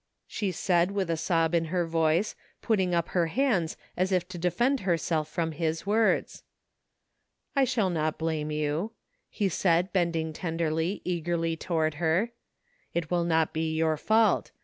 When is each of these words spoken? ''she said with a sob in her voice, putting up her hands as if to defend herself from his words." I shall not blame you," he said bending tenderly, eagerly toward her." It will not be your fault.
''she 0.27 0.51
said 0.51 0.89
with 0.89 1.11
a 1.11 1.15
sob 1.15 1.53
in 1.53 1.65
her 1.65 1.85
voice, 1.85 2.33
putting 2.63 2.95
up 2.95 3.09
her 3.09 3.27
hands 3.27 3.77
as 3.95 4.11
if 4.11 4.27
to 4.27 4.39
defend 4.39 4.79
herself 4.79 5.27
from 5.29 5.51
his 5.51 5.85
words." 5.85 6.41
I 7.55 7.65
shall 7.65 7.91
not 7.91 8.17
blame 8.17 8.49
you," 8.49 8.93
he 9.29 9.47
said 9.47 9.93
bending 9.93 10.33
tenderly, 10.33 11.01
eagerly 11.05 11.55
toward 11.55 11.93
her." 12.01 12.31
It 12.95 13.11
will 13.11 13.23
not 13.25 13.53
be 13.53 13.75
your 13.75 13.95
fault. 13.95 14.49